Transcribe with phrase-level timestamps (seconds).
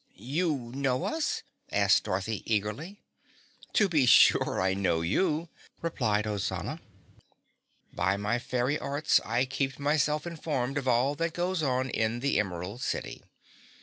[0.15, 3.03] "You know us?" asked Dorothy eagerly.
[3.73, 5.47] "To be sure, I know you,"
[5.83, 6.79] replied Ozana.
[7.93, 12.39] "By my fairy arts I keep myself informed of all that goes on in the
[12.39, 13.21] Emerald City.